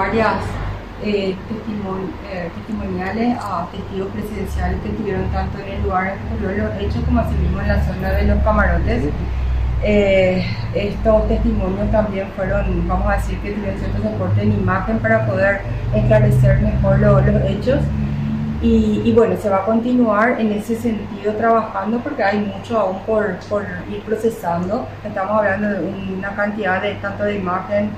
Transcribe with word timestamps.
varias 0.00 0.36
eh, 1.02 1.36
eh, 2.32 2.50
testimoniales 2.56 3.38
a 3.38 3.66
testigos 3.70 4.08
presidenciales 4.12 4.80
que 4.82 4.88
estuvieron 4.88 5.24
tanto 5.30 5.58
en 5.58 5.68
el 5.74 5.82
lugar 5.82 6.14
que 6.40 6.56
los 6.56 6.80
hechos 6.80 7.04
como 7.04 7.20
así 7.20 7.34
mismo 7.34 7.60
en 7.60 7.68
la 7.68 7.84
zona 7.84 8.12
de 8.12 8.24
los 8.24 8.42
camarotes. 8.42 9.04
Eh, 9.82 10.44
estos 10.74 11.28
testimonios 11.28 11.90
también 11.90 12.28
fueron, 12.34 12.88
vamos 12.88 13.08
a 13.08 13.16
decir, 13.16 13.38
que 13.40 13.52
tuvieron 13.52 13.78
cierto 13.78 14.02
soporte 14.02 14.42
en 14.42 14.52
imagen 14.52 14.98
para 15.00 15.26
poder 15.26 15.60
esclarecer 15.94 16.60
mejor 16.62 16.98
los 16.98 17.22
hechos. 17.50 17.80
Y, 18.62 19.10
bueno, 19.16 19.36
se 19.40 19.48
va 19.48 19.58
a 19.62 19.64
continuar 19.64 20.38
en 20.38 20.52
ese 20.52 20.76
sentido 20.76 21.32
trabajando 21.32 21.98
porque 22.00 22.22
hay 22.22 22.40
mucho 22.40 22.78
aún 22.78 22.98
por, 23.06 23.36
por 23.48 23.64
ir 23.90 24.02
procesando. 24.02 24.86
Estamos 25.02 25.38
hablando 25.38 25.68
de 25.70 25.80
una 26.18 26.30
cantidad 26.34 26.82
de 26.82 26.94
tanto 26.96 27.24
de 27.24 27.36
imagen 27.36 27.90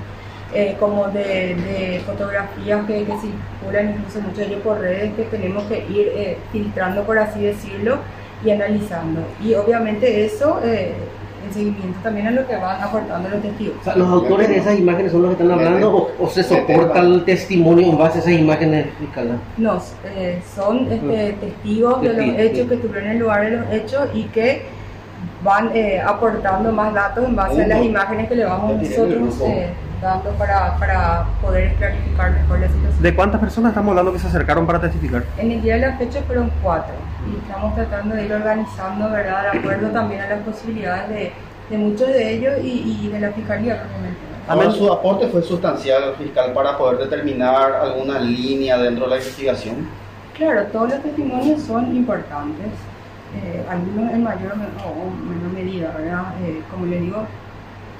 eh, 0.53 0.75
como 0.79 1.07
de, 1.07 2.01
fotografías 2.05 2.85
que, 2.85 3.05
que, 3.05 3.13
circulan 3.17 3.95
incluso 3.95 4.21
muchos 4.21 4.37
de 4.37 4.45
ellos 4.45 4.61
por 4.61 4.79
redes 4.79 5.13
que 5.13 5.23
tenemos 5.23 5.63
que 5.63 5.79
ir 5.79 6.11
eh, 6.15 6.37
filtrando, 6.51 7.03
por 7.03 7.17
así 7.17 7.41
decirlo, 7.41 7.97
y 8.43 8.51
analizando. 8.51 9.21
Y 9.43 9.53
obviamente 9.55 10.25
eso... 10.25 10.59
Eh, 10.63 10.93
en 11.45 11.53
seguimiento 11.53 11.99
también 12.01 12.27
a 12.27 12.31
lo 12.31 12.47
que 12.47 12.55
van 12.55 12.81
aportando 12.81 13.29
los 13.29 13.41
testigos. 13.41 13.75
O 13.81 13.83
sea, 13.83 13.95
¿Los 13.95 14.07
autores 14.07 14.47
de 14.47 14.57
esas 14.57 14.79
imágenes 14.79 15.11
son 15.11 15.23
los 15.23 15.35
que 15.35 15.43
están 15.43 15.59
hablando 15.59 16.09
o, 16.17 16.29
se 16.29 16.41
soporta 16.41 17.01
el 17.01 17.25
testimonio 17.25 17.85
en 17.85 17.97
base 17.97 18.19
a 18.19 18.21
esas 18.21 18.33
imágenes? 18.33 18.87
No, 19.57 19.81
eh, 20.05 20.41
son 20.55 20.91
este, 20.91 21.33
testigos 21.33 22.01
de 22.01 22.13
los 22.13 22.39
hechos 22.39 22.67
que 22.69 22.75
estuvieron 22.75 23.05
en 23.05 23.11
el 23.11 23.19
lugar 23.19 23.41
de 23.41 23.57
los 23.57 23.71
hechos 23.71 24.07
y 24.13 24.23
que 24.25 24.63
van 25.43 25.71
eh, 25.75 25.99
aportando 25.99 26.71
más 26.71 26.93
datos 26.93 27.25
en 27.25 27.35
base 27.35 27.63
a 27.63 27.67
las 27.67 27.83
imágenes 27.83 28.29
que 28.29 28.35
le 28.35 28.45
vamos 28.45 28.81
nosotros 28.81 29.41
eh, 29.45 29.69
dando 30.03 30.29
para, 30.31 30.77
para 30.77 31.25
poder 31.41 31.73
clarificar 31.75 32.31
mejor 32.31 32.59
la 32.59 32.67
situación. 32.67 33.01
¿De 33.01 33.15
cuántas 33.15 33.39
personas 33.39 33.69
estamos 33.71 33.89
hablando 33.91 34.13
que 34.13 34.19
se 34.19 34.27
acercaron 34.27 34.67
para 34.67 34.79
testificar? 34.79 35.23
En 35.37 35.51
el 35.51 35.61
día 35.61 35.75
de 35.75 35.81
la 35.81 35.97
fecha 35.97 36.21
fueron 36.27 36.51
cuatro 36.61 36.93
y 37.27 37.37
estamos 37.37 37.73
tratando 37.73 38.15
de 38.15 38.25
ir 38.25 38.33
organizando, 38.33 39.09
¿verdad? 39.09 39.51
De 39.53 39.59
acuerdo 39.59 39.87
también 39.89 40.21
a 40.21 40.29
las 40.29 40.39
posibilidades 40.41 41.09
de, 41.09 41.31
de 41.69 41.77
muchos 41.77 42.07
de 42.07 42.33
ellos 42.33 42.53
y, 42.61 42.99
y 43.01 43.07
de 43.07 43.19
la 43.19 43.31
fiscalía, 43.31 43.83
obviamente. 43.87 44.19
Ahora, 44.45 44.71
su 44.71 44.91
aporte 44.91 45.27
fue 45.27 45.41
sustancial, 45.41 46.15
fiscal, 46.17 46.51
para 46.51 46.77
poder 46.77 46.97
determinar 46.97 47.71
alguna 47.71 48.19
línea 48.19 48.77
dentro 48.77 49.05
de 49.05 49.11
la 49.11 49.17
investigación. 49.17 49.87
Claro, 50.33 50.63
todos 50.65 50.89
los 50.89 51.01
testimonios 51.01 51.61
son 51.61 51.95
importantes, 51.95 52.67
eh, 53.35 53.63
algunos 53.69 54.11
en 54.11 54.21
mayor 54.23 54.51
o 54.51 54.57
menor, 54.57 55.53
medida, 55.53 55.93
¿verdad? 55.97 56.33
Eh, 56.43 56.61
como 56.69 56.87
le 56.87 56.99
digo, 56.99 57.25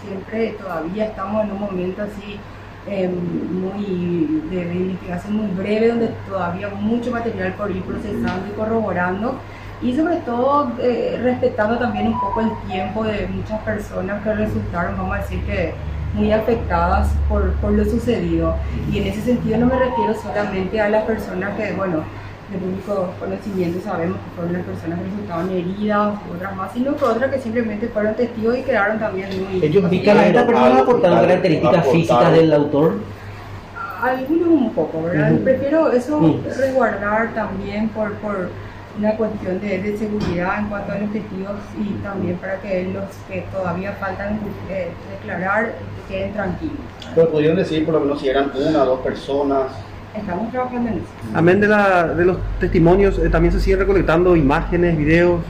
siempre 0.06 0.56
todavía 0.60 1.06
estamos 1.06 1.44
en 1.44 1.52
un 1.52 1.60
momento 1.60 2.04
así 2.04 2.40
eh, 2.88 3.08
muy 3.08 4.42
de, 4.50 4.74
investigación 4.74 5.38
muy 5.38 5.48
breve, 5.56 5.88
donde 5.88 6.08
todavía 6.28 6.70
mucho 6.70 7.12
material 7.12 7.54
por 7.54 7.72
ir 7.72 7.82
procesando 7.84 8.48
y 8.48 8.52
corroborando 8.58 9.40
y 9.82 9.96
sobre 9.96 10.18
todo 10.18 10.72
eh, 10.80 11.20
respetando 11.22 11.78
también 11.78 12.08
un 12.08 12.20
poco 12.20 12.42
el 12.42 12.52
tiempo 12.68 13.04
de 13.04 13.28
muchas 13.28 13.62
personas 13.62 14.24
que 14.24 14.34
resultaron, 14.34 14.98
vamos 14.98 15.16
a 15.16 15.22
decir 15.22 15.42
que 15.46 15.74
muy 16.14 16.32
afectadas 16.32 17.10
por, 17.28 17.54
por 17.54 17.72
lo 17.72 17.84
sucedido. 17.86 18.56
Y 18.92 19.00
en 19.00 19.08
ese 19.08 19.22
sentido 19.22 19.58
no 19.58 19.66
me 19.66 19.80
refiero 19.80 20.14
solamente 20.14 20.80
a 20.80 20.90
las 20.90 21.04
personas 21.04 21.58
que, 21.58 21.74
bueno, 21.74 22.04
el 22.52 22.64
único 22.64 23.14
conocimiento 23.20 23.80
sabemos 23.84 24.18
que 24.18 24.36
fueron 24.36 24.54
las 24.54 24.64
personas 24.64 25.00
que 25.00 25.06
resultaban 25.06 25.50
heridas, 25.50 26.14
otras 26.36 26.56
más, 26.56 26.74
sino 26.74 26.96
que 26.96 27.06
otras 27.06 27.32
que 27.32 27.40
simplemente 27.40 27.88
fueron 27.88 28.16
testigos 28.16 28.58
y 28.58 28.62
quedaron 28.62 29.00
también 29.00 29.30
muy... 29.44 29.64
¿Ellos 29.64 29.84
ubican 29.86 30.18
a 30.18 30.28
esta 30.28 30.46
persona 30.46 30.80
aportando 30.80 31.22
características 31.22 31.88
físicas 31.88 32.32
del 32.34 32.54
autor? 32.54 32.94
Algunos 34.02 34.48
un 34.50 34.74
poco, 34.74 35.04
¿verdad? 35.04 35.32
Prefiero 35.44 35.92
eso 35.92 36.40
resguardar 36.58 37.34
también 37.34 37.88
por, 37.90 38.14
por 38.16 38.50
una 38.98 39.16
cuestión 39.16 39.60
de, 39.62 39.82
de, 39.82 39.98
seguridad 39.98 40.60
en 40.60 40.68
cuanto 40.68 40.92
a 40.92 40.98
los 40.98 41.12
testigos 41.12 41.56
y 41.80 41.94
también 42.04 42.36
para 42.38 42.60
que 42.60 42.92
los 42.94 43.06
que 43.28 43.46
todavía 43.52 43.94
faltan 43.94 44.40
eh, 44.70 44.90
declarar 45.10 45.74
queden 46.10 46.34
tranquilos. 46.34 46.78
Pero 47.16 47.30
pudieron 47.30 47.58
decir 47.58 47.86
por 47.86 47.94
lo 47.96 48.02
menos 48.02 48.20
si 48.20 48.28
eran 48.28 48.52
una 48.54 48.84
o 48.84 48.86
dos 48.86 49.00
personas 49.00 49.72
Estamos 50.16 50.52
trabajando 50.52 50.90
en 50.90 50.98
eso. 50.98 51.08
Amén 51.34 51.60
de, 51.60 51.68
la, 51.68 52.08
de 52.08 52.26
los 52.26 52.38
testimonios, 52.60 53.18
eh, 53.18 53.30
también 53.30 53.52
se 53.52 53.60
siguen 53.60 53.80
recolectando 53.80 54.36
imágenes, 54.36 54.98
videos. 54.98 55.42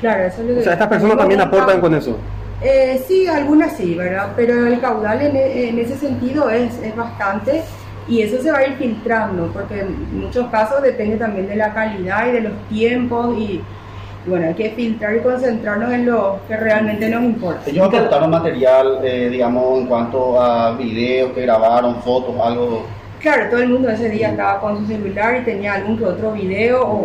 Claro, 0.00 0.24
eso 0.24 0.42
es 0.42 0.48
lo 0.48 0.54
que... 0.54 0.60
O 0.60 0.62
sea, 0.64 0.72
estas 0.72 0.88
personas 0.88 1.16
también 1.16 1.40
aportan 1.40 1.80
con 1.80 1.94
eso. 1.94 2.18
Eh, 2.60 3.04
sí, 3.06 3.28
algunas 3.28 3.76
sí, 3.76 3.94
¿verdad? 3.94 4.32
Pero 4.34 4.66
el 4.66 4.80
caudal 4.80 5.22
en, 5.22 5.36
en 5.36 5.78
ese 5.78 5.96
sentido 5.96 6.50
es, 6.50 6.76
es, 6.82 6.96
bastante 6.96 7.62
y 8.08 8.22
eso 8.22 8.42
se 8.42 8.50
va 8.50 8.58
a 8.58 8.66
ir 8.66 8.74
filtrando 8.76 9.46
porque 9.52 9.80
en 9.80 10.20
muchos 10.20 10.48
casos 10.48 10.82
depende 10.82 11.16
también 11.16 11.46
de 11.46 11.54
la 11.54 11.72
calidad 11.72 12.26
y 12.28 12.32
de 12.32 12.40
los 12.40 12.52
tiempos 12.68 13.38
y, 13.38 13.60
bueno, 14.26 14.48
hay 14.48 14.54
que 14.54 14.70
filtrar 14.70 15.16
y 15.16 15.20
concentrarnos 15.20 15.92
en 15.92 16.06
lo 16.06 16.40
que 16.48 16.56
realmente 16.56 17.08
nos 17.08 17.22
importa. 17.22 17.70
Ellos 17.70 17.86
aportaron 17.86 18.30
material, 18.30 19.00
eh, 19.04 19.28
digamos, 19.30 19.78
en 19.78 19.86
cuanto 19.86 20.40
a 20.40 20.72
videos 20.72 21.32
que 21.32 21.42
grabaron, 21.42 22.02
fotos, 22.02 22.34
algo 22.42 22.86
Claro, 23.20 23.50
todo 23.50 23.60
el 23.60 23.68
mundo 23.68 23.90
ese 23.90 24.10
día 24.10 24.30
estaba 24.30 24.60
con 24.60 24.78
su 24.78 24.86
celular 24.86 25.36
y 25.40 25.44
tenía 25.44 25.74
algún 25.74 25.98
que 25.98 26.04
otro 26.04 26.32
video 26.32 26.82
o 26.82 26.96